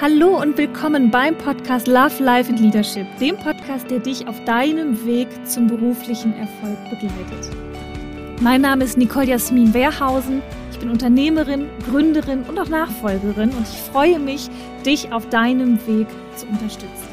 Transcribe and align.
Hallo 0.00 0.40
und 0.40 0.56
willkommen 0.58 1.10
beim 1.10 1.36
Podcast 1.36 1.86
Love, 1.86 2.22
Life 2.22 2.50
and 2.50 2.58
Leadership, 2.58 3.06
dem 3.18 3.36
Podcast, 3.36 3.88
der 3.90 4.00
dich 4.00 4.26
auf 4.26 4.42
deinem 4.44 5.06
Weg 5.06 5.28
zum 5.46 5.68
beruflichen 5.68 6.32
Erfolg 6.34 6.78
begleitet. 6.90 7.50
Mein 8.40 8.62
Name 8.62 8.84
ist 8.84 8.96
Nicole 8.98 9.26
Jasmin 9.26 9.72
Wehrhausen. 9.74 10.42
Ich 10.72 10.78
bin 10.78 10.90
Unternehmerin, 10.90 11.68
Gründerin 11.88 12.42
und 12.44 12.58
auch 12.58 12.68
Nachfolgerin 12.68 13.50
und 13.50 13.62
ich 13.62 13.80
freue 13.92 14.18
mich, 14.18 14.48
dich 14.84 15.12
auf 15.12 15.28
deinem 15.28 15.78
Weg 15.86 16.08
zu 16.36 16.46
unterstützen. 16.46 17.08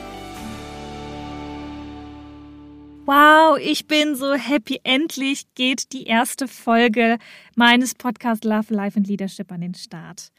Wow, 3.06 3.58
ich 3.60 3.88
bin 3.88 4.16
so 4.16 4.34
happy. 4.34 4.80
Endlich 4.84 5.46
geht 5.54 5.94
die 5.94 6.04
erste 6.04 6.48
Folge 6.48 7.18
meines 7.56 7.94
Podcasts 7.94 8.46
Love, 8.46 8.74
Life 8.74 8.98
and 8.98 9.08
Leadership 9.08 9.52
an 9.52 9.62
den 9.62 9.74
Start. 9.74 10.32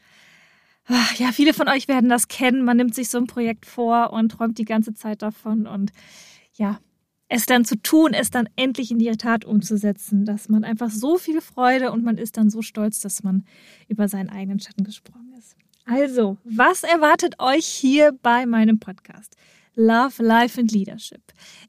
Ja, 0.87 1.31
viele 1.31 1.53
von 1.53 1.67
euch 1.67 1.87
werden 1.87 2.09
das 2.09 2.27
kennen. 2.27 2.63
Man 2.63 2.77
nimmt 2.77 2.95
sich 2.95 3.09
so 3.09 3.17
ein 3.17 3.27
Projekt 3.27 3.65
vor 3.65 4.11
und 4.11 4.29
träumt 4.29 4.57
die 4.57 4.65
ganze 4.65 4.93
Zeit 4.93 5.21
davon 5.21 5.67
und 5.67 5.91
ja, 6.53 6.79
es 7.27 7.45
dann 7.45 7.63
zu 7.63 7.81
tun, 7.81 8.13
es 8.13 8.29
dann 8.29 8.49
endlich 8.57 8.91
in 8.91 8.99
die 8.99 9.09
Tat 9.11 9.45
umzusetzen, 9.45 10.25
dass 10.25 10.49
man 10.49 10.65
einfach 10.65 10.89
so 10.89 11.17
viel 11.17 11.39
Freude 11.39 11.91
und 11.91 12.03
man 12.03 12.17
ist 12.17 12.35
dann 12.35 12.49
so 12.49 12.61
stolz, 12.61 12.99
dass 12.99 13.23
man 13.23 13.45
über 13.87 14.09
seinen 14.09 14.29
eigenen 14.29 14.59
Schatten 14.59 14.83
gesprungen 14.83 15.33
ist. 15.37 15.55
Also, 15.85 16.37
was 16.43 16.83
erwartet 16.83 17.35
euch 17.39 17.65
hier 17.65 18.11
bei 18.21 18.45
meinem 18.45 18.79
Podcast? 18.79 19.37
Love, 19.75 20.21
Life 20.21 20.59
and 20.59 20.71
Leadership. 20.73 21.21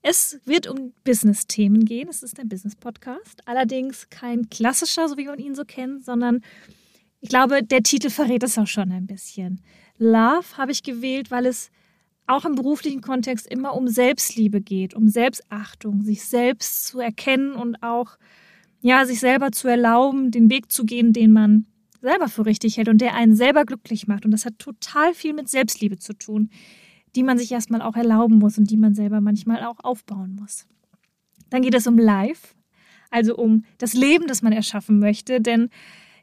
Es 0.02 0.40
wird 0.44 0.66
um 0.66 0.92
Business-Themen 1.04 1.84
gehen. 1.84 2.08
Es 2.08 2.24
ist 2.24 2.40
ein 2.40 2.48
Business-Podcast. 2.48 3.46
Allerdings 3.46 4.10
kein 4.10 4.50
klassischer, 4.50 5.08
so 5.08 5.16
wie 5.16 5.26
man 5.26 5.38
ihn 5.38 5.54
so 5.54 5.64
kennt, 5.64 6.04
sondern 6.04 6.40
ich 7.22 7.28
glaube, 7.28 7.62
der 7.62 7.84
Titel 7.84 8.10
verrät 8.10 8.42
es 8.42 8.58
auch 8.58 8.66
schon 8.66 8.90
ein 8.90 9.06
bisschen. 9.06 9.62
Love 9.96 10.58
habe 10.58 10.72
ich 10.72 10.82
gewählt, 10.82 11.30
weil 11.30 11.46
es 11.46 11.70
auch 12.26 12.44
im 12.44 12.56
beruflichen 12.56 13.00
Kontext 13.00 13.46
immer 13.46 13.74
um 13.74 13.86
Selbstliebe 13.86 14.60
geht, 14.60 14.92
um 14.94 15.08
Selbstachtung, 15.08 16.02
sich 16.02 16.24
selbst 16.24 16.84
zu 16.84 16.98
erkennen 16.98 17.52
und 17.54 17.80
auch 17.82 18.18
ja, 18.80 19.06
sich 19.06 19.20
selber 19.20 19.52
zu 19.52 19.68
erlauben, 19.68 20.32
den 20.32 20.50
Weg 20.50 20.72
zu 20.72 20.84
gehen, 20.84 21.12
den 21.12 21.30
man 21.30 21.66
selber 22.00 22.26
für 22.26 22.44
richtig 22.44 22.76
hält 22.76 22.88
und 22.88 22.98
der 22.98 23.14
einen 23.14 23.36
selber 23.36 23.64
glücklich 23.64 24.08
macht. 24.08 24.24
Und 24.24 24.32
das 24.32 24.44
hat 24.44 24.58
total 24.58 25.14
viel 25.14 25.32
mit 25.32 25.48
Selbstliebe 25.48 25.98
zu 25.98 26.14
tun, 26.14 26.50
die 27.14 27.22
man 27.22 27.38
sich 27.38 27.52
erstmal 27.52 27.82
auch 27.82 27.94
erlauben 27.94 28.38
muss 28.38 28.58
und 28.58 28.68
die 28.68 28.76
man 28.76 28.96
selber 28.96 29.20
manchmal 29.20 29.64
auch 29.64 29.78
aufbauen 29.84 30.34
muss. 30.40 30.66
Dann 31.50 31.62
geht 31.62 31.74
es 31.76 31.86
um 31.86 31.98
Life, 31.98 32.56
also 33.10 33.36
um 33.36 33.64
das 33.78 33.94
Leben, 33.94 34.26
das 34.26 34.42
man 34.42 34.52
erschaffen 34.52 34.98
möchte. 34.98 35.40
Denn 35.40 35.70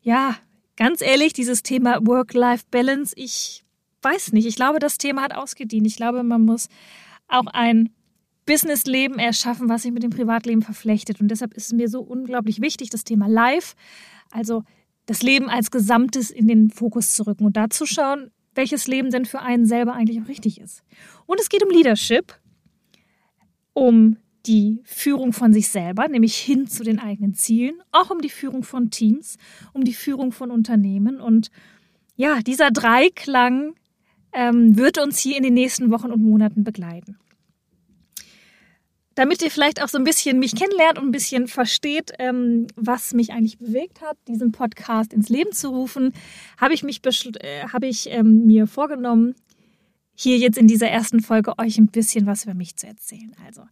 ja, 0.02 0.36
ganz 0.80 1.02
ehrlich, 1.02 1.34
dieses 1.34 1.62
Thema 1.62 2.00
Work-Life-Balance, 2.08 3.14
ich 3.18 3.66
weiß 4.02 4.32
nicht. 4.32 4.48
Ich 4.48 4.56
glaube, 4.56 4.80
das 4.80 4.98
Thema 4.98 5.22
hat 5.22 5.36
ausgedient. 5.36 5.86
Ich 5.86 5.98
glaube, 5.98 6.24
man 6.24 6.46
muss 6.46 6.70
auch 7.28 7.48
ein 7.48 7.90
Businessleben 8.46 9.20
erschaffen, 9.20 9.68
was 9.68 9.84
sich 9.84 9.92
mit 9.92 10.04
dem 10.04 10.10
Privatleben 10.10 10.62
verflechtet. 10.62 11.20
Und 11.20 11.28
deshalb 11.28 11.54
ist 11.54 11.66
es 11.66 11.74
mir 11.74 11.90
so 11.90 12.00
unglaublich 12.00 12.62
wichtig, 12.62 12.90
das 12.90 13.04
Thema 13.04 13.28
Life, 13.28 13.76
also 14.32 14.64
das 15.06 15.22
Leben 15.22 15.50
als 15.50 15.70
Gesamtes 15.70 16.32
in 16.32 16.48
den 16.48 16.72
Fokus 16.72 17.14
zu 17.14 17.28
rücken 17.28 17.46
und 17.46 17.58
da 17.58 17.70
zu 17.70 17.86
schauen, 17.86 18.32
welches 18.56 18.88
Leben 18.88 19.12
denn 19.12 19.26
für 19.26 19.42
einen 19.42 19.66
selber 19.66 19.94
eigentlich 19.94 20.22
auch 20.22 20.30
richtig 20.30 20.62
ist. 20.62 20.82
Und 21.26 21.42
es 21.42 21.50
geht 21.50 21.64
um 21.64 21.70
Leadership, 21.70 22.40
um 23.74 24.18
die 24.46 24.80
Führung 24.84 25.34
von 25.34 25.54
sich 25.54 25.70
selber, 25.70 26.08
nämlich 26.08 26.36
hin 26.36 26.68
zu 26.68 26.84
den 26.84 27.00
eigenen 27.00 27.34
Zielen, 27.34 27.76
auch 27.92 28.10
um 28.10 28.22
die 28.22 28.30
Führung 28.30 28.64
von 28.64 28.90
Teams, 28.90 29.38
um 29.74 29.84
die 29.84 29.94
Führung 29.94 30.32
von 30.32 30.52
Unternehmen. 30.52 31.20
Und 31.20 31.52
ja, 32.16 32.42
dieser 32.42 32.72
Dreiklang 32.72 33.76
ähm, 34.34 34.78
wird 34.78 34.98
uns 34.98 35.20
hier 35.20 35.38
in 35.38 35.44
den 35.44 35.54
nächsten 35.54 35.92
Wochen 35.92 36.12
und 36.12 36.24
Monaten 36.24 36.64
begleiten. 36.64 37.18
Damit 39.16 39.42
ihr 39.42 39.52
vielleicht 39.52 39.84
auch 39.84 39.90
so 39.90 39.98
ein 39.98 40.06
bisschen 40.06 40.40
mich 40.40 40.56
kennenlernt 40.56 40.98
und 40.98 41.10
ein 41.10 41.12
bisschen 41.12 41.48
versteht, 41.48 42.14
ähm, 42.20 42.68
was 42.78 43.14
mich 43.14 43.34
eigentlich 43.34 43.58
bewegt 43.58 44.02
hat, 44.02 44.18
diesen 44.30 44.54
Podcast 44.54 45.12
ins 45.12 45.28
Leben 45.28 45.52
zu 45.52 45.70
rufen, 45.70 46.14
habe 46.58 46.74
ich, 46.74 46.84
mich 46.84 47.02
äh, 47.06 47.68
habe 47.68 47.88
ich 47.88 48.10
ähm, 48.10 48.46
mir 48.46 48.66
vorgenommen, 48.66 49.36
hier 50.16 50.38
jetzt 50.38 50.58
in 50.58 50.68
dieser 50.68 50.88
ersten 50.88 51.22
Folge 51.22 51.58
euch 51.58 51.78
ein 51.78 51.88
bisschen 51.88 52.26
was 52.26 52.44
über 52.44 52.54
mich 52.54 52.78
zu 52.78 52.88
erzählen. 52.88 53.36
Also, 53.46 53.64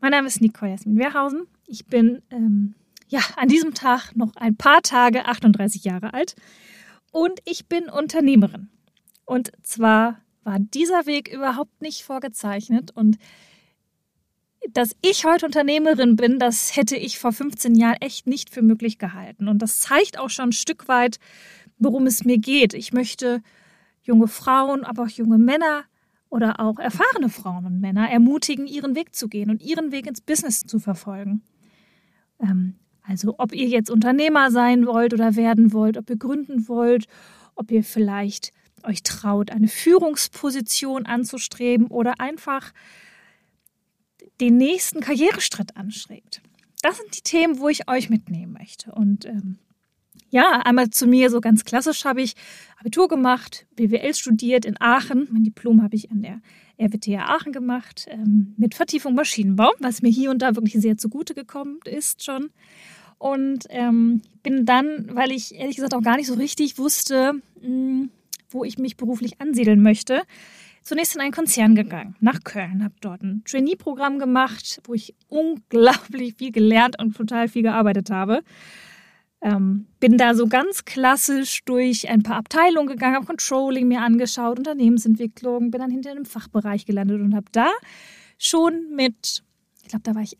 mein 0.00 0.12
Name 0.12 0.28
ist 0.28 0.40
Nicole 0.40 0.72
Jasmin 0.72 0.98
Wehrhausen. 0.98 1.46
Ich 1.66 1.86
bin 1.86 2.22
ähm, 2.30 2.74
ja 3.08 3.20
an 3.36 3.48
diesem 3.48 3.74
Tag 3.74 4.14
noch 4.14 4.36
ein 4.36 4.56
paar 4.56 4.82
Tage 4.82 5.26
38 5.26 5.84
Jahre 5.84 6.14
alt 6.14 6.36
und 7.10 7.40
ich 7.44 7.66
bin 7.66 7.88
Unternehmerin. 7.88 8.68
Und 9.24 9.52
zwar 9.62 10.20
war 10.44 10.58
dieser 10.58 11.06
Weg 11.06 11.28
überhaupt 11.32 11.82
nicht 11.82 12.02
vorgezeichnet 12.02 12.90
und 12.94 13.18
dass 14.70 14.96
ich 15.02 15.24
heute 15.24 15.46
Unternehmerin 15.46 16.16
bin, 16.16 16.38
das 16.38 16.76
hätte 16.76 16.96
ich 16.96 17.18
vor 17.18 17.32
15 17.32 17.74
Jahren 17.74 17.96
echt 18.00 18.26
nicht 18.26 18.50
für 18.50 18.62
möglich 18.62 18.98
gehalten. 18.98 19.48
Und 19.48 19.60
das 19.60 19.78
zeigt 19.78 20.18
auch 20.18 20.30
schon 20.30 20.50
ein 20.50 20.52
Stück 20.52 20.88
weit, 20.88 21.18
worum 21.78 22.06
es 22.06 22.24
mir 22.24 22.38
geht. 22.38 22.74
Ich 22.74 22.92
möchte 22.92 23.40
junge 24.02 24.26
Frauen, 24.26 24.84
aber 24.84 25.04
auch 25.04 25.08
junge 25.08 25.38
Männer 25.38 25.84
oder 26.30 26.60
auch 26.60 26.78
erfahrene 26.78 27.28
Frauen 27.28 27.64
und 27.66 27.80
Männer 27.80 28.10
ermutigen, 28.10 28.66
ihren 28.66 28.94
Weg 28.94 29.14
zu 29.14 29.28
gehen 29.28 29.50
und 29.50 29.62
ihren 29.62 29.92
Weg 29.92 30.06
ins 30.06 30.20
Business 30.20 30.62
zu 30.62 30.78
verfolgen. 30.78 31.42
Ähm, 32.40 32.74
also 33.02 33.36
ob 33.38 33.54
ihr 33.54 33.66
jetzt 33.66 33.90
Unternehmer 33.90 34.50
sein 34.50 34.86
wollt 34.86 35.14
oder 35.14 35.36
werden 35.36 35.72
wollt, 35.72 35.96
ob 35.96 36.10
ihr 36.10 36.18
gründen 36.18 36.68
wollt, 36.68 37.06
ob 37.54 37.70
ihr 37.70 37.82
vielleicht 37.82 38.52
euch 38.82 39.02
traut, 39.02 39.50
eine 39.50 39.68
Führungsposition 39.68 41.06
anzustreben 41.06 41.86
oder 41.88 42.20
einfach 42.20 42.72
den 44.40 44.56
nächsten 44.56 45.00
Karriereschritt 45.00 45.76
anstrebt. 45.76 46.42
Das 46.82 46.98
sind 46.98 47.16
die 47.16 47.22
Themen, 47.22 47.58
wo 47.58 47.68
ich 47.68 47.88
euch 47.88 48.08
mitnehmen 48.08 48.52
möchte. 48.52 48.92
Und 48.92 49.24
ähm, 49.24 49.58
ja, 50.30 50.60
einmal 50.64 50.90
zu 50.90 51.06
mir, 51.06 51.30
so 51.30 51.40
ganz 51.40 51.64
klassisch 51.64 52.04
habe 52.04 52.22
ich 52.22 52.34
Abitur 52.78 53.08
gemacht, 53.08 53.66
BWL 53.76 54.14
studiert 54.14 54.64
in 54.64 54.80
Aachen. 54.80 55.28
Mein 55.30 55.44
Diplom 55.44 55.82
habe 55.82 55.96
ich 55.96 56.10
an 56.10 56.22
der 56.22 56.40
RWTH 56.78 57.28
Aachen 57.28 57.52
gemacht, 57.52 58.06
ähm, 58.08 58.54
mit 58.56 58.74
Vertiefung 58.74 59.14
Maschinenbau, 59.14 59.70
was 59.78 60.02
mir 60.02 60.10
hier 60.10 60.30
und 60.30 60.42
da 60.42 60.54
wirklich 60.54 60.74
sehr 60.74 60.96
zugute 60.96 61.34
gekommen 61.34 61.80
ist 61.84 62.24
schon. 62.24 62.50
Und 63.18 63.66
ähm, 63.70 64.22
bin 64.42 64.64
dann, 64.64 65.08
weil 65.12 65.32
ich 65.32 65.54
ehrlich 65.54 65.76
gesagt 65.76 65.94
auch 65.94 66.02
gar 66.02 66.16
nicht 66.16 66.28
so 66.28 66.34
richtig 66.34 66.78
wusste, 66.78 67.34
mh, 67.60 67.66
hm, 67.66 68.10
wo 68.50 68.64
ich 68.64 68.78
mich 68.78 68.96
beruflich 68.96 69.40
ansiedeln 69.40 69.82
möchte, 69.82 70.22
zunächst 70.82 71.14
in 71.14 71.20
einen 71.20 71.32
Konzern 71.32 71.74
gegangen, 71.74 72.16
nach 72.20 72.44
Köln, 72.44 72.82
habe 72.82 72.94
dort 73.00 73.22
ein 73.22 73.42
Trainee-Programm 73.44 74.18
gemacht, 74.18 74.80
wo 74.84 74.94
ich 74.94 75.14
unglaublich 75.28 76.34
viel 76.36 76.52
gelernt 76.52 76.98
und 76.98 77.16
total 77.16 77.48
viel 77.48 77.62
gearbeitet 77.62 78.10
habe. 78.10 78.42
Ähm, 79.40 79.86
bin 80.00 80.18
da 80.18 80.34
so 80.34 80.48
ganz 80.48 80.84
klassisch 80.84 81.64
durch 81.64 82.08
ein 82.08 82.24
paar 82.24 82.36
Abteilungen 82.36 82.88
gegangen, 82.88 83.14
habe 83.14 83.26
Controlling 83.26 83.86
mir 83.86 84.00
angeschaut, 84.00 84.58
Unternehmensentwicklung, 84.58 85.70
bin 85.70 85.80
dann 85.80 85.90
hinter 85.90 86.10
einem 86.10 86.24
Fachbereich 86.24 86.86
gelandet 86.86 87.20
und 87.20 87.36
habe 87.36 87.46
da 87.52 87.70
schon 88.36 88.94
mit, 88.94 89.44
ich 89.82 89.88
glaube, 89.88 90.02
da 90.02 90.14
war 90.14 90.22
ich, 90.22 90.36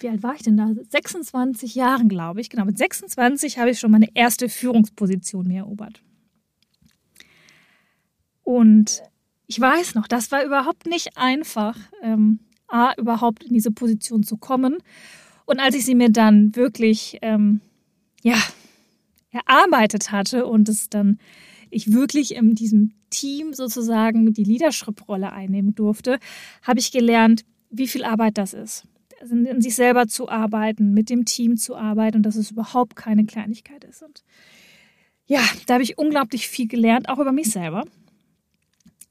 wie 0.00 0.08
alt 0.08 0.22
war 0.22 0.34
ich 0.34 0.42
denn 0.42 0.56
da? 0.56 0.70
26 0.88 1.74
Jahren, 1.74 2.08
glaube 2.08 2.40
ich. 2.40 2.48
Genau, 2.48 2.64
mit 2.64 2.78
26 2.78 3.58
habe 3.58 3.70
ich 3.70 3.80
schon 3.80 3.90
meine 3.90 4.08
erste 4.14 4.48
Führungsposition 4.48 5.48
mir 5.48 5.58
erobert. 5.58 6.02
Und 8.42 9.02
ich 9.46 9.60
weiß 9.60 9.96
noch, 9.96 10.06
das 10.06 10.30
war 10.30 10.44
überhaupt 10.44 10.86
nicht 10.86 11.16
einfach, 11.16 11.76
ähm, 12.02 12.40
A, 12.68 12.94
überhaupt 12.96 13.44
in 13.44 13.52
diese 13.52 13.72
Position 13.72 14.22
zu 14.22 14.36
kommen. 14.36 14.78
Und 15.44 15.58
als 15.58 15.74
ich 15.74 15.84
sie 15.84 15.96
mir 15.96 16.10
dann 16.10 16.54
wirklich 16.54 17.18
ähm, 17.22 17.60
ja, 18.22 18.36
erarbeitet 19.30 20.12
hatte 20.12 20.46
und 20.46 20.68
es 20.68 20.88
dann 20.88 21.18
ich 21.70 21.92
wirklich 21.92 22.34
in 22.34 22.54
diesem 22.54 22.92
Team 23.10 23.54
sozusagen 23.54 24.32
die 24.32 24.44
Leadership-Rolle 24.44 25.32
einnehmen 25.32 25.74
durfte, 25.74 26.18
habe 26.62 26.80
ich 26.80 26.92
gelernt, 26.92 27.44
wie 27.70 27.88
viel 27.88 28.04
Arbeit 28.04 28.38
das 28.38 28.52
ist. 28.52 28.84
Also 29.20 29.34
in 29.34 29.60
sich 29.60 29.76
selber 29.76 30.08
zu 30.08 30.28
arbeiten, 30.28 30.92
mit 30.92 31.10
dem 31.10 31.24
Team 31.24 31.56
zu 31.56 31.76
arbeiten 31.76 32.18
und 32.18 32.22
dass 32.24 32.36
es 32.36 32.50
überhaupt 32.50 32.96
keine 32.96 33.24
Kleinigkeit 33.24 33.84
ist. 33.84 34.02
Und 34.02 34.24
ja, 35.26 35.40
da 35.66 35.74
habe 35.74 35.84
ich 35.84 35.98
unglaublich 35.98 36.48
viel 36.48 36.66
gelernt, 36.66 37.08
auch 37.08 37.18
über 37.18 37.32
mich 37.32 37.50
selber. 37.50 37.84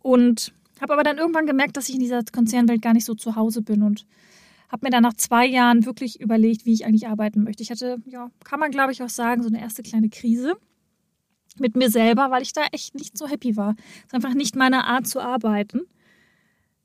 Und 0.01 0.51
habe 0.81 0.93
aber 0.93 1.03
dann 1.03 1.17
irgendwann 1.17 1.45
gemerkt, 1.45 1.77
dass 1.77 1.89
ich 1.89 1.95
in 1.95 2.01
dieser 2.01 2.23
Konzernwelt 2.23 2.81
gar 2.81 2.93
nicht 2.93 3.05
so 3.05 3.13
zu 3.13 3.35
Hause 3.35 3.61
bin 3.61 3.83
und 3.83 4.05
habe 4.69 4.85
mir 4.85 4.89
dann 4.89 5.03
nach 5.03 5.15
zwei 5.15 5.45
Jahren 5.45 5.85
wirklich 5.85 6.21
überlegt, 6.21 6.65
wie 6.65 6.73
ich 6.73 6.85
eigentlich 6.85 7.07
arbeiten 7.07 7.43
möchte. 7.43 7.63
Ich 7.63 7.71
hatte, 7.71 7.97
ja, 8.05 8.29
kann 8.43 8.59
man 8.59 8.71
glaube 8.71 8.91
ich 8.91 9.01
auch 9.01 9.09
sagen, 9.09 9.41
so 9.41 9.49
eine 9.49 9.61
erste 9.61 9.83
kleine 9.83 10.09
Krise 10.09 10.55
mit 11.59 11.75
mir 11.75 11.89
selber, 11.89 12.31
weil 12.31 12.41
ich 12.41 12.53
da 12.53 12.65
echt 12.71 12.95
nicht 12.95 13.17
so 13.17 13.27
happy 13.27 13.57
war. 13.57 13.75
Es 13.99 14.05
ist 14.05 14.13
einfach 14.13 14.33
nicht 14.33 14.55
meine 14.55 14.85
Art 14.85 15.07
zu 15.07 15.19
arbeiten. 15.19 15.81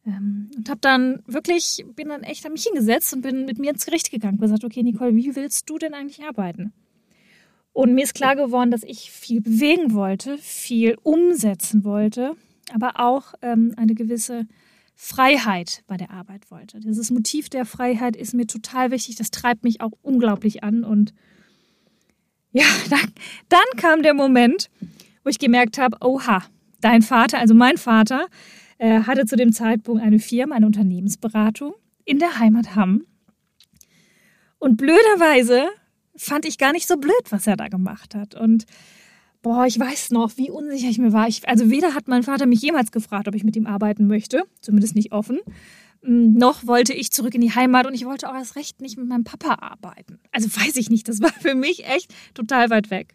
Ähm, 0.06 0.50
und 0.56 0.68
habe 0.68 0.80
dann 0.80 1.22
wirklich, 1.26 1.84
bin 1.94 2.08
dann 2.08 2.22
echt 2.22 2.44
an 2.44 2.52
mich 2.52 2.64
hingesetzt 2.64 3.14
und 3.14 3.22
bin 3.22 3.44
mit 3.44 3.58
mir 3.58 3.70
ins 3.70 3.86
Gericht 3.86 4.10
gegangen 4.10 4.34
und 4.34 4.40
gesagt, 4.40 4.64
okay, 4.64 4.82
Nicole, 4.82 5.14
wie 5.14 5.36
willst 5.36 5.70
du 5.70 5.78
denn 5.78 5.94
eigentlich 5.94 6.24
arbeiten? 6.24 6.72
Und 7.72 7.94
mir 7.94 8.04
ist 8.04 8.14
klar 8.14 8.36
geworden, 8.36 8.70
dass 8.70 8.82
ich 8.82 9.10
viel 9.10 9.40
bewegen 9.40 9.94
wollte, 9.94 10.38
viel 10.38 10.96
umsetzen 11.02 11.84
wollte 11.84 12.36
aber 12.72 13.00
auch 13.00 13.34
ähm, 13.42 13.74
eine 13.76 13.94
gewisse 13.94 14.46
Freiheit 14.94 15.82
bei 15.86 15.96
der 15.96 16.10
Arbeit 16.10 16.50
wollte. 16.50 16.80
Dieses 16.80 17.10
Motiv 17.10 17.48
der 17.48 17.64
Freiheit 17.64 18.16
ist 18.16 18.34
mir 18.34 18.46
total 18.46 18.90
wichtig. 18.90 19.16
Das 19.16 19.30
treibt 19.30 19.64
mich 19.64 19.80
auch 19.80 19.92
unglaublich 20.02 20.62
an. 20.62 20.84
Und 20.84 21.12
ja, 22.52 22.64
dann, 22.90 23.12
dann 23.48 23.64
kam 23.76 24.02
der 24.02 24.14
Moment, 24.14 24.70
wo 25.24 25.30
ich 25.30 25.38
gemerkt 25.38 25.78
habe, 25.78 25.96
oha, 26.00 26.44
dein 26.80 27.02
Vater, 27.02 27.38
also 27.38 27.54
mein 27.54 27.76
Vater, 27.76 28.26
äh, 28.78 29.00
hatte 29.00 29.26
zu 29.26 29.36
dem 29.36 29.52
Zeitpunkt 29.52 30.02
eine 30.02 30.18
Firma, 30.18 30.54
eine 30.54 30.66
Unternehmensberatung 30.66 31.74
in 32.04 32.18
der 32.18 32.38
Heimat 32.38 32.76
Hamm. 32.76 33.04
Und 34.58 34.76
blöderweise 34.76 35.68
fand 36.16 36.44
ich 36.44 36.58
gar 36.58 36.72
nicht 36.72 36.86
so 36.86 36.96
blöd, 36.96 37.30
was 37.30 37.46
er 37.46 37.56
da 37.56 37.68
gemacht 37.68 38.14
hat. 38.14 38.34
Und 38.34 38.64
boah, 39.44 39.66
ich 39.66 39.78
weiß 39.78 40.10
noch, 40.10 40.36
wie 40.36 40.50
unsicher 40.50 40.88
ich 40.88 40.98
mir 40.98 41.12
war. 41.12 41.28
Ich, 41.28 41.46
also 41.46 41.70
weder 41.70 41.94
hat 41.94 42.08
mein 42.08 42.22
Vater 42.22 42.46
mich 42.46 42.62
jemals 42.62 42.90
gefragt, 42.90 43.28
ob 43.28 43.34
ich 43.34 43.44
mit 43.44 43.54
ihm 43.54 43.66
arbeiten 43.66 44.06
möchte, 44.06 44.44
zumindest 44.62 44.96
nicht 44.96 45.12
offen, 45.12 45.38
mm, 46.02 46.32
noch 46.32 46.66
wollte 46.66 46.94
ich 46.94 47.12
zurück 47.12 47.34
in 47.34 47.42
die 47.42 47.54
Heimat 47.54 47.86
und 47.86 47.94
ich 47.94 48.06
wollte 48.06 48.28
auch 48.28 48.34
erst 48.34 48.56
recht 48.56 48.80
nicht 48.80 48.96
mit 48.96 49.06
meinem 49.06 49.22
Papa 49.22 49.58
arbeiten. 49.60 50.18
Also 50.32 50.48
weiß 50.48 50.76
ich 50.76 50.90
nicht, 50.90 51.08
das 51.08 51.20
war 51.20 51.32
für 51.32 51.54
mich 51.54 51.86
echt 51.86 52.12
total 52.32 52.70
weit 52.70 52.90
weg. 52.90 53.14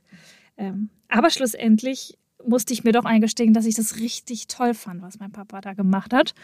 Ähm, 0.56 0.90
aber 1.10 1.32
schlussendlich 1.32 2.18
musste 2.46 2.74
ich 2.74 2.84
mir 2.84 2.92
doch 2.92 3.06
eingestehen, 3.06 3.54
dass 3.54 3.66
ich 3.66 3.76
das 3.76 3.98
richtig 3.98 4.48
toll 4.48 4.76
fand, 4.76 5.02
was 5.02 5.20
mein 5.20 5.32
Papa 5.32 5.62
da 5.62 5.74
gemacht 5.74 6.14
hat. 6.14 6.36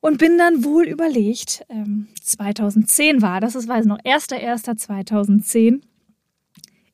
Und 0.00 0.18
bin 0.18 0.36
dann 0.36 0.62
wohl 0.62 0.86
überlegt, 0.86 1.64
ähm, 1.70 2.06
2010 2.22 3.22
war 3.22 3.40
das, 3.40 3.54
das 3.54 3.66
war 3.66 3.76
jetzt 3.76 3.86
noch 3.86 3.98
1.1.2010, 3.98 5.80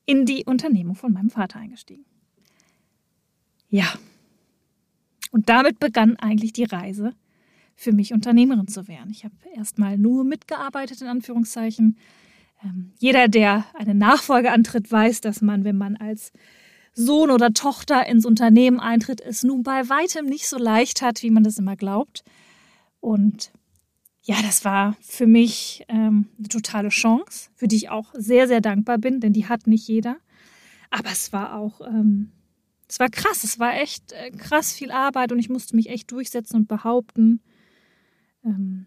in 0.06 0.26
die 0.26 0.44
Unternehmung 0.44 0.94
von 0.94 1.12
meinem 1.12 1.30
Vater 1.30 1.58
eingestiegen. 1.58 2.04
Ja. 3.68 3.92
Und 5.30 5.48
damit 5.48 5.78
begann 5.80 6.16
eigentlich 6.16 6.52
die 6.52 6.64
Reise 6.64 7.14
für 7.74 7.92
mich, 7.92 8.12
Unternehmerin 8.12 8.68
zu 8.68 8.86
werden. 8.86 9.10
Ich 9.10 9.24
habe 9.24 9.34
erstmal 9.54 9.98
nur 9.98 10.24
mitgearbeitet, 10.24 11.00
in 11.00 11.08
Anführungszeichen. 11.08 11.98
Ähm, 12.62 12.92
jeder, 12.98 13.28
der 13.28 13.64
eine 13.74 13.94
Nachfolge 13.94 14.52
antritt, 14.52 14.90
weiß, 14.90 15.20
dass 15.20 15.40
man, 15.42 15.64
wenn 15.64 15.76
man 15.76 15.96
als 15.96 16.32
Sohn 16.92 17.30
oder 17.30 17.52
Tochter 17.52 18.06
ins 18.06 18.24
Unternehmen 18.24 18.78
eintritt, 18.78 19.20
es 19.20 19.42
nun 19.42 19.64
bei 19.64 19.88
weitem 19.88 20.26
nicht 20.26 20.48
so 20.48 20.56
leicht 20.56 21.02
hat, 21.02 21.22
wie 21.22 21.30
man 21.30 21.42
das 21.42 21.58
immer 21.58 21.74
glaubt. 21.74 22.22
Und 23.00 23.50
ja, 24.26 24.36
das 24.40 24.64
war 24.64 24.96
für 25.02 25.26
mich 25.26 25.84
ähm, 25.88 26.28
eine 26.38 26.48
totale 26.48 26.88
Chance, 26.88 27.50
für 27.54 27.68
die 27.68 27.76
ich 27.76 27.90
auch 27.90 28.14
sehr, 28.14 28.48
sehr 28.48 28.62
dankbar 28.62 28.96
bin, 28.96 29.20
denn 29.20 29.34
die 29.34 29.46
hat 29.46 29.66
nicht 29.66 29.86
jeder. 29.86 30.16
Aber 30.90 31.10
es 31.10 31.34
war 31.34 31.54
auch, 31.54 31.82
ähm, 31.82 32.32
es 32.88 32.98
war 32.98 33.10
krass, 33.10 33.44
es 33.44 33.58
war 33.58 33.74
echt 33.74 34.12
äh, 34.12 34.30
krass 34.30 34.72
viel 34.72 34.90
Arbeit 34.90 35.30
und 35.30 35.38
ich 35.38 35.50
musste 35.50 35.76
mich 35.76 35.90
echt 35.90 36.10
durchsetzen 36.10 36.56
und 36.56 36.68
behaupten. 36.68 37.42
Ähm, 38.46 38.86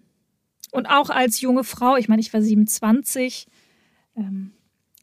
und 0.72 0.88
auch 0.88 1.12
als 1.12 1.40
junge 1.40 1.64
Frau, 1.64 1.98
ich 1.98 2.10
meine, 2.10 2.20
ich 2.20 2.34
war 2.34 2.42
27, 2.42 3.46
ähm, 4.16 4.54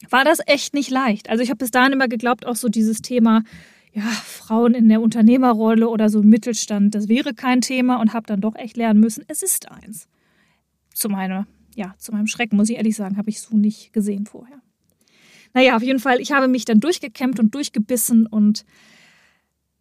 war 0.09 0.25
das 0.25 0.39
echt 0.47 0.73
nicht 0.73 0.89
leicht. 0.89 1.29
Also 1.29 1.43
ich 1.43 1.49
habe 1.49 1.59
bis 1.59 1.71
dahin 1.71 1.93
immer 1.93 2.09
geglaubt, 2.09 2.45
auch 2.45 2.57
so 2.57 2.67
dieses 2.67 3.01
Thema, 3.01 3.43
ja, 3.93 4.03
Frauen 4.03 4.73
in 4.73 4.89
der 4.89 4.99
Unternehmerrolle 4.99 5.87
oder 5.87 6.09
so 6.09 6.21
Mittelstand, 6.21 6.93
das 6.93 7.07
wäre 7.07 7.33
kein 7.33 7.61
Thema 7.61 8.01
und 8.01 8.11
habe 8.11 8.27
dann 8.27 8.41
doch 8.41 8.55
echt 8.55 8.75
lernen 8.75 8.99
müssen, 8.99 9.23
es 9.29 9.41
ist 9.41 9.71
eins 9.71 10.09
zu 10.95 11.09
meiner, 11.09 11.45
ja, 11.75 11.93
zu 11.99 12.11
meinem 12.11 12.25
Schrecken, 12.25 12.55
muss 12.55 12.69
ich 12.69 12.77
ehrlich 12.77 12.95
sagen, 12.95 13.17
habe 13.17 13.29
ich 13.29 13.41
so 13.41 13.55
nicht 13.55 13.93
gesehen 13.93 14.25
vorher. 14.25 14.59
Naja, 15.53 15.75
auf 15.75 15.83
jeden 15.83 15.99
Fall, 15.99 16.19
ich 16.19 16.31
habe 16.31 16.47
mich 16.47 16.65
dann 16.65 16.79
durchgekämpft 16.79 17.39
und 17.39 17.53
durchgebissen 17.53 18.25
und 18.25 18.65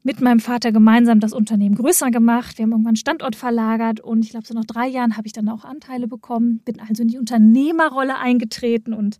mit 0.03 0.21
meinem 0.21 0.41
Vater 0.41 0.71
gemeinsam 0.71 1.19
das 1.19 1.33
Unternehmen 1.33 1.77
größer 1.77 2.11
gemacht. 2.11 2.59
Wir 2.59 2.65
haben 2.65 2.73
irgendwann 2.73 2.97
Standort 2.97 3.37
verlagert 3.37 4.01
und 4.01 4.23
ich 4.23 4.31
glaube, 4.31 4.47
so 4.47 4.53
nach 4.53 4.67
drei 4.67 4.87
Jahren 4.87 5.17
habe 5.17 5.27
ich 5.27 5.33
dann 5.33 5.49
auch 5.49 5.65
Anteile 5.65 6.07
bekommen, 6.07 6.61
bin 6.65 6.79
also 6.79 7.03
in 7.03 7.09
die 7.09 7.19
Unternehmerrolle 7.19 8.19
eingetreten 8.19 8.93
und 8.93 9.19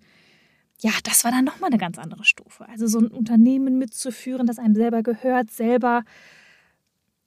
ja, 0.81 0.91
das 1.05 1.25
war 1.25 1.31
dann 1.31 1.45
nochmal 1.45 1.71
eine 1.71 1.79
ganz 1.79 1.99
andere 1.99 2.25
Stufe. 2.25 2.69
Also 2.69 2.87
so 2.87 2.99
ein 2.99 3.07
Unternehmen 3.07 3.79
mitzuführen, 3.79 4.47
das 4.47 4.59
einem 4.59 4.75
selber 4.75 5.03
gehört, 5.03 5.51
selber 5.51 6.05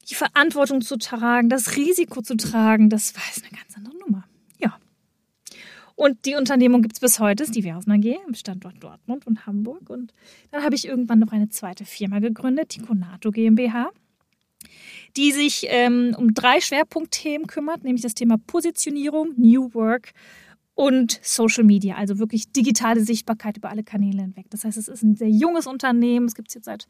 die 0.09 0.15
Verantwortung 0.15 0.81
zu 0.81 0.97
tragen, 0.97 1.49
das 1.49 1.75
Risiko 1.75 2.21
zu 2.21 2.37
tragen, 2.37 2.89
das 2.89 3.15
war 3.15 3.23
eine 3.23 3.57
ganz 3.57 3.75
andere 3.75 3.97
Nummer. 3.97 4.23
Und 5.97 6.25
die 6.25 6.35
Unternehmung 6.35 6.83
gibt 6.83 6.93
es 6.93 6.99
bis 6.99 7.19
heute, 7.19 7.43
ist 7.43 7.55
die 7.55 7.63
Versen 7.63 7.91
AG 7.91 8.19
im 8.27 8.35
Standort 8.35 8.75
Dortmund 8.83 9.25
und 9.25 9.47
Hamburg. 9.47 9.89
Und 9.89 10.13
dann 10.51 10.63
habe 10.63 10.75
ich 10.75 10.87
irgendwann 10.87 11.17
noch 11.17 11.31
eine 11.31 11.49
zweite 11.49 11.85
Firma 11.85 12.19
gegründet, 12.19 12.75
die 12.75 12.81
Conato 12.81 13.31
GmbH, 13.31 13.89
die 15.17 15.31
sich 15.31 15.65
ähm, 15.69 16.15
um 16.15 16.35
drei 16.35 16.61
Schwerpunktthemen 16.61 17.47
kümmert, 17.47 17.83
nämlich 17.83 18.03
das 18.03 18.13
Thema 18.13 18.37
Positionierung, 18.37 19.33
New 19.37 19.73
Work 19.73 20.11
und 20.75 21.19
Social 21.23 21.63
Media, 21.63 21.95
also 21.95 22.19
wirklich 22.19 22.51
digitale 22.51 23.01
Sichtbarkeit 23.01 23.57
über 23.57 23.71
alle 23.71 23.83
Kanäle 23.83 24.21
hinweg. 24.21 24.45
Das 24.51 24.65
heißt, 24.65 24.77
es 24.77 24.87
ist 24.87 25.01
ein 25.01 25.15
sehr 25.15 25.31
junges 25.31 25.65
Unternehmen, 25.65 26.27
es 26.27 26.35
gibt 26.35 26.49
es 26.49 26.53
jetzt 26.53 26.65
seit 26.65 26.85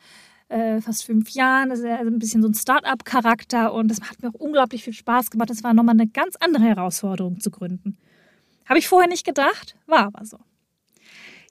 äh, 0.49 0.81
fast 0.81 1.05
fünf 1.05 1.29
Jahren, 1.29 1.69
das 1.69 1.79
ist 1.79 1.85
also 1.85 2.11
ein 2.11 2.19
bisschen 2.19 2.41
so 2.41 2.49
ein 2.49 2.53
Start-up-Charakter 2.55 3.71
und 3.71 3.87
das 3.87 4.01
hat 4.01 4.21
mir 4.21 4.27
auch 4.27 4.33
unglaublich 4.33 4.83
viel 4.83 4.91
Spaß 4.91 5.29
gemacht. 5.29 5.49
Das 5.49 5.63
war 5.63 5.73
nochmal 5.73 5.95
eine 5.95 6.07
ganz 6.07 6.35
andere 6.41 6.63
Herausforderung 6.63 7.39
zu 7.39 7.51
gründen. 7.51 7.97
Habe 8.67 8.79
ich 8.79 8.87
vorher 8.87 9.09
nicht 9.09 9.25
gedacht, 9.25 9.75
war 9.85 10.07
aber 10.07 10.25
so. 10.25 10.37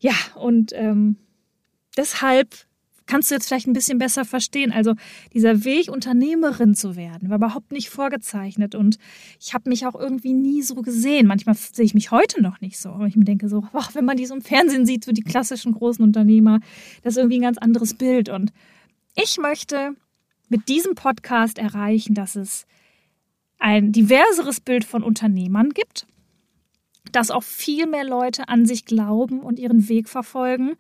Ja, 0.01 0.15
und 0.35 0.73
ähm, 0.75 1.17
deshalb 1.97 2.67
kannst 3.07 3.31
du 3.31 3.35
jetzt 3.35 3.47
vielleicht 3.47 3.67
ein 3.67 3.73
bisschen 3.73 3.99
besser 3.99 4.25
verstehen. 4.25 4.73
Also 4.73 4.95
dieser 5.33 5.65
Weg, 5.65 5.91
Unternehmerin 5.91 6.75
zu 6.75 6.97
werden, 6.97 7.31
war 7.31 7.37
überhaupt 7.37 7.73
nicht 7.73 7.89
vorgezeichnet 7.89 8.75
und 8.75 8.99
ich 9.41 9.55
habe 9.55 9.71
mich 9.71 9.87
auch 9.87 9.95
irgendwie 9.95 10.33
nie 10.33 10.63
so 10.63 10.75
gesehen. 10.77 11.27
Manchmal 11.27 11.55
sehe 11.55 11.85
ich 11.85 11.95
mich 11.95 12.11
heute 12.11 12.43
noch 12.43 12.61
nicht 12.61 12.79
so. 12.79 13.05
Ich 13.05 13.17
mir 13.17 13.25
denke 13.25 13.49
so, 13.49 13.65
ach, 13.73 13.95
wenn 13.95 14.05
man 14.05 14.17
die 14.17 14.27
so 14.27 14.35
im 14.35 14.43
Fernsehen 14.43 14.87
sieht, 14.87 15.05
so 15.05 15.13
die 15.13 15.23
klassischen 15.23 15.73
großen 15.73 16.05
Unternehmer, 16.05 16.61
das 17.03 17.15
ist 17.15 17.19
irgendwie 17.19 17.39
ein 17.39 17.43
ganz 17.43 17.59
anderes 17.59 17.95
Bild. 17.95 18.29
Und 18.29 18.53
ich 19.15 19.39
möchte 19.39 19.95
mit 20.49 20.69
diesem 20.69 20.95
Podcast 20.95 21.59
erreichen, 21.59 22.15
dass 22.15 22.37
es 22.37 22.67
ein 23.59 23.93
diverseres 23.93 24.61
Bild 24.61 24.85
von 24.85 25.03
Unternehmern 25.03 25.71
gibt 25.71 26.07
dass 27.13 27.31
auch 27.31 27.43
viel 27.43 27.87
mehr 27.87 28.05
Leute 28.05 28.49
an 28.49 28.67
sich 28.67 28.85
glauben 28.85 29.41
und 29.41 29.59
ihren 29.59 29.89
Weg 29.89 30.09
verfolgen, 30.09 30.77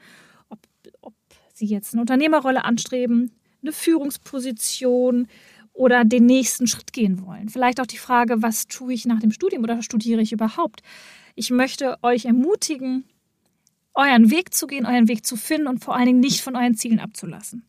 ob, 0.48 0.58
ob 1.00 1.14
sie 1.52 1.66
jetzt 1.66 1.94
eine 1.94 2.02
Unternehmerrolle 2.02 2.64
anstreben, 2.64 3.32
eine 3.62 3.72
Führungsposition 3.72 5.28
oder 5.72 6.04
den 6.04 6.26
nächsten 6.26 6.66
Schritt 6.66 6.92
gehen 6.92 7.24
wollen. 7.26 7.48
Vielleicht 7.48 7.80
auch 7.80 7.86
die 7.86 7.98
Frage, 7.98 8.42
was 8.42 8.66
tue 8.66 8.94
ich 8.94 9.06
nach 9.06 9.20
dem 9.20 9.30
Studium 9.30 9.62
oder 9.62 9.82
studiere 9.82 10.22
ich 10.22 10.32
überhaupt? 10.32 10.82
Ich 11.34 11.50
möchte 11.50 11.98
euch 12.02 12.24
ermutigen, 12.24 13.04
euren 13.94 14.30
Weg 14.30 14.54
zu 14.54 14.66
gehen, 14.66 14.86
euren 14.86 15.08
Weg 15.08 15.26
zu 15.26 15.36
finden 15.36 15.66
und 15.66 15.84
vor 15.84 15.94
allen 15.94 16.06
Dingen 16.06 16.20
nicht 16.20 16.40
von 16.40 16.56
euren 16.56 16.74
Zielen 16.74 17.00
abzulassen. 17.00 17.66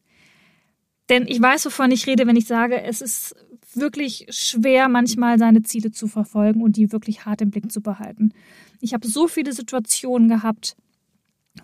Denn 1.09 1.25
ich 1.27 1.41
weiß, 1.41 1.65
wovon 1.65 1.91
ich 1.91 2.05
rede, 2.05 2.27
wenn 2.27 2.35
ich 2.35 2.47
sage, 2.47 2.81
es 2.81 3.01
ist 3.01 3.35
wirklich 3.77 4.27
schwer, 4.29 4.89
manchmal 4.89 5.39
seine 5.39 5.63
Ziele 5.63 5.91
zu 5.91 6.07
verfolgen 6.07 6.61
und 6.61 6.77
die 6.77 6.91
wirklich 6.91 7.25
hart 7.25 7.41
im 7.41 7.51
Blick 7.51 7.71
zu 7.71 7.81
behalten. 7.81 8.33
Ich 8.81 8.93
habe 8.93 9.07
so 9.07 9.27
viele 9.27 9.53
Situationen 9.53 10.29
gehabt, 10.29 10.75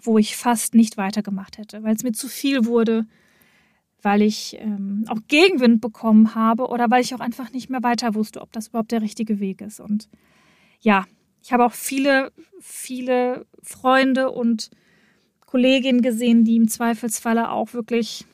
wo 0.02 0.18
ich 0.18 0.36
fast 0.36 0.76
nicht 0.76 0.98
weitergemacht 0.98 1.58
hätte, 1.58 1.84
weil 1.84 1.96
es 1.96 2.04
mir 2.04 2.14
zu 2.14 2.28
viel 2.28 2.66
wurde, 2.66 3.06
weil 4.02 4.22
ich 4.22 4.58
ähm, 4.60 5.06
auch 5.08 5.20
Gegenwind 5.28 5.82
bekommen 5.82 6.36
habe 6.36 6.68
oder 6.68 6.90
weil 6.90 7.02
ich 7.02 7.14
auch 7.16 7.20
einfach 7.20 7.52
nicht 7.52 7.70
mehr 7.70 7.84
weiter 7.84 8.16
wusste, 8.16 8.42
ob 8.42 8.52
das 8.52 8.68
überhaupt 8.68 8.92
der 8.92 9.02
richtige 9.02 9.40
Weg 9.40 9.62
ist. 9.62 9.80
Und 9.80 10.10
ja, 10.82 11.06
ich 11.42 11.54
habe 11.54 11.66
auch 11.66 11.74
viele, 11.74 12.32
viele 12.60 13.46
Freunde 13.62 14.32
und 14.32 14.70
Kolleginnen 15.46 16.02
gesehen, 16.02 16.44
die 16.44 16.56
im 16.56 16.68
Zweifelsfalle 16.68 17.52
auch 17.52 17.74
wirklich 17.74 18.26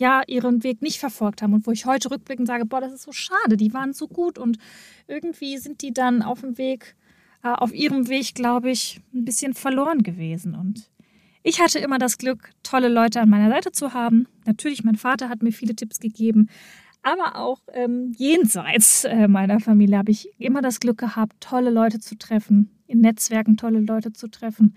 ja 0.00 0.22
ihren 0.26 0.62
Weg 0.62 0.82
nicht 0.82 0.98
verfolgt 0.98 1.42
haben 1.42 1.54
und 1.54 1.66
wo 1.66 1.70
ich 1.70 1.86
heute 1.86 2.10
rückblickend 2.10 2.46
sage, 2.46 2.66
boah, 2.66 2.80
das 2.80 2.92
ist 2.92 3.02
so 3.02 3.12
schade, 3.12 3.56
die 3.56 3.72
waren 3.72 3.92
so 3.92 4.08
gut 4.08 4.38
und 4.38 4.58
irgendwie 5.06 5.58
sind 5.58 5.82
die 5.82 5.92
dann 5.92 6.22
auf 6.22 6.40
dem 6.40 6.58
Weg, 6.58 6.96
äh, 7.42 7.48
auf 7.48 7.74
ihrem 7.74 8.08
Weg, 8.08 8.34
glaube 8.34 8.70
ich, 8.70 9.00
ein 9.14 9.24
bisschen 9.24 9.54
verloren 9.54 10.02
gewesen 10.02 10.54
und 10.54 10.90
ich 11.42 11.60
hatte 11.60 11.78
immer 11.78 11.98
das 11.98 12.18
Glück, 12.18 12.50
tolle 12.64 12.88
Leute 12.88 13.20
an 13.20 13.30
meiner 13.30 13.48
Seite 13.48 13.70
zu 13.70 13.94
haben. 13.94 14.26
Natürlich, 14.46 14.82
mein 14.82 14.96
Vater 14.96 15.28
hat 15.28 15.44
mir 15.44 15.52
viele 15.52 15.76
Tipps 15.76 16.00
gegeben, 16.00 16.48
aber 17.02 17.36
auch 17.36 17.60
ähm, 17.72 18.12
jenseits 18.16 19.04
äh, 19.04 19.28
meiner 19.28 19.60
Familie 19.60 19.98
habe 19.98 20.10
ich 20.10 20.28
immer 20.40 20.60
das 20.60 20.80
Glück 20.80 20.98
gehabt, 20.98 21.40
tolle 21.40 21.70
Leute 21.70 22.00
zu 22.00 22.18
treffen, 22.18 22.70
in 22.88 23.00
Netzwerken 23.00 23.56
tolle 23.56 23.78
Leute 23.78 24.12
zu 24.12 24.26
treffen, 24.26 24.74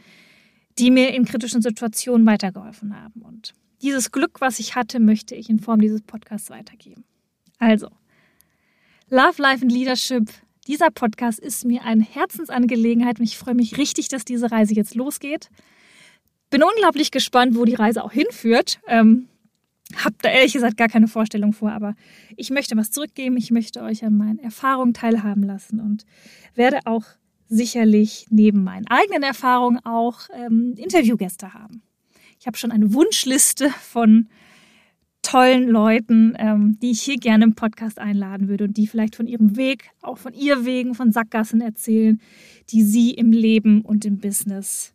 die 0.78 0.92
mir 0.92 1.12
in 1.16 1.26
kritischen 1.26 1.64
Situationen 1.64 2.28
weitergeholfen 2.28 2.96
haben. 2.96 3.24
Und 3.24 3.56
dieses 3.82 4.12
Glück, 4.12 4.42
was 4.42 4.60
ich 4.60 4.76
hatte, 4.76 5.00
möchte 5.00 5.36
ich 5.36 5.50
in 5.50 5.60
Form 5.60 5.82
dieses 5.82 6.02
Podcasts 6.02 6.50
weitergeben. 6.50 7.04
Also, 7.58 7.90
Love, 9.10 9.42
Life 9.42 9.64
and 9.64 9.72
Leadership. 9.72 10.30
Dieser 10.68 10.92
Podcast 10.92 11.40
ist 11.40 11.66
mir 11.66 11.84
eine 11.84 12.04
Herzensangelegenheit 12.04 13.20
und 13.20 13.26
ich 13.26 13.38
freue 13.38 13.56
mich 13.56 13.78
richtig, 13.78 14.08
dass 14.08 14.24
diese 14.24 14.52
Reise 14.52 14.76
jetzt 14.76 14.96
losgeht. 14.96 15.50
Bin 16.50 16.64
unglaublich 16.64 17.12
gespannt, 17.12 17.56
wo 17.56 17.66
die 17.66 17.76
Reise 17.76 18.04
auch 18.04 18.12
hinführt. 18.12 18.80
Ähm, 18.88 19.30
habe 19.96 20.16
da 20.22 20.30
ehrlich 20.30 20.54
gesagt 20.54 20.78
gar 20.78 20.88
keine 20.88 21.08
Vorstellung 21.08 21.54
vor, 21.54 21.72
aber 21.72 21.96
ich 22.38 22.52
möchte 22.52 22.78
was 22.78 22.92
zurückgeben. 22.92 23.38
Ich 23.38 23.50
möchte 23.50 23.82
euch 23.82 24.04
an 24.04 24.16
meinen 24.16 24.40
Erfahrungen 24.40 24.94
teilhaben 24.94 25.44
lassen 25.44 25.80
und 25.80 26.06
werde 26.54 26.80
auch 26.86 27.06
sicherlich 27.48 28.28
neben 28.30 28.64
meinen 28.64 28.86
eigenen 28.88 29.24
Erfahrungen 29.24 29.80
auch 29.84 30.30
ähm, 30.34 30.76
Interviewgäste 30.78 31.54
haben. 31.54 31.82
Ich 32.40 32.48
habe 32.48 32.58
schon 32.58 32.72
eine 32.72 32.94
Wunschliste 32.94 33.70
von 33.70 34.30
tollen 35.22 35.68
Leuten, 35.68 36.34
ähm, 36.38 36.80
die 36.82 36.92
ich 36.92 37.02
hier 37.02 37.18
gerne 37.18 37.44
im 37.44 37.54
Podcast 37.54 38.00
einladen 38.00 38.48
würde 38.48 38.64
und 38.64 38.78
die 38.78 38.88
vielleicht 38.88 39.18
von 39.18 39.28
ihrem 39.28 39.58
Weg, 39.58 39.92
auch 40.02 40.18
von 40.18 40.34
ihr 40.34 40.66
Wegen, 40.66 40.96
von 40.96 41.12
Sackgassen 41.12 41.60
erzählen, 41.60 42.22
die 42.70 42.82
sie 42.82 43.12
im 43.12 43.34
Leben 43.34 43.82
und 43.82 44.06
im 44.06 44.20
Business 44.20 44.94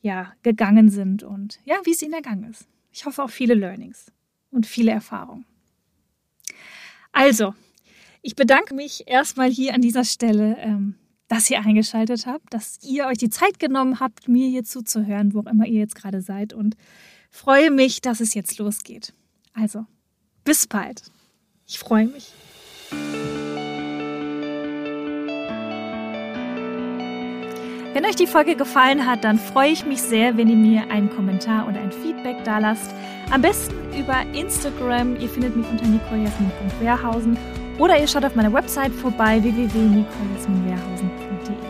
ja 0.00 0.32
gegangen 0.42 0.88
sind 0.88 1.22
und 1.22 1.60
ja, 1.66 1.76
wie 1.84 1.90
es 1.90 2.02
ihnen 2.02 2.14
ergangen 2.14 2.50
ist. 2.50 2.66
Ich 2.90 3.04
hoffe 3.04 3.22
auch 3.22 3.30
viele 3.30 3.54
Learnings 3.54 4.10
und 4.50 4.66
viele 4.66 4.90
Erfahrungen. 4.90 5.44
Also, 7.12 7.54
ich 8.22 8.34
bedanke 8.34 8.74
mich 8.74 9.04
erstmal 9.06 9.50
hier 9.50 9.74
an 9.74 9.82
dieser 9.82 10.04
Stelle, 10.04 10.56
ähm, 10.58 10.94
dass 11.28 11.48
ihr 11.50 11.60
eingeschaltet 11.60 12.26
habt, 12.26 12.52
dass 12.52 12.78
ihr 12.82 13.06
euch 13.06 13.18
die 13.18 13.30
Zeit 13.30 13.58
genommen 13.58 14.00
habt, 14.00 14.28
mir 14.28 14.48
hier 14.48 14.64
zuzuhören, 14.64 15.34
wo 15.34 15.40
auch 15.40 15.46
immer 15.46 15.66
ihr 15.66 15.80
jetzt 15.80 15.94
gerade 15.94 16.22
seid 16.22 16.52
und 16.52 16.76
freue 17.30 17.70
mich, 17.70 18.00
dass 18.00 18.20
es 18.20 18.34
jetzt 18.34 18.58
losgeht. 18.58 19.12
Also, 19.52 19.84
bis 20.44 20.66
bald. 20.66 21.02
Ich 21.66 21.78
freue 21.78 22.06
mich. 22.06 22.32
Wenn 27.92 28.04
euch 28.06 28.16
die 28.16 28.26
Folge 28.26 28.54
gefallen 28.54 29.06
hat, 29.06 29.24
dann 29.24 29.38
freue 29.38 29.70
ich 29.70 29.84
mich 29.84 30.00
sehr, 30.00 30.36
wenn 30.36 30.48
ihr 30.48 30.56
mir 30.56 30.90
einen 30.90 31.10
Kommentar 31.10 31.68
oder 31.68 31.80
ein 31.80 31.92
Feedback 31.92 32.44
da 32.44 32.58
lasst. 32.58 32.94
Am 33.30 33.42
besten 33.42 33.74
über 33.98 34.22
Instagram. 34.32 35.20
Ihr 35.20 35.28
findet 35.28 35.56
mich 35.56 35.66
unter 35.66 35.86
nicolejasmin.wehrhausen 35.86 37.36
oder 37.78 37.98
ihr 37.98 38.06
schaut 38.06 38.24
auf 38.24 38.34
meiner 38.34 38.52
Website 38.52 38.92
vorbei 38.92 39.42
www.nicolejasminwehrhausen.de. 39.42 41.67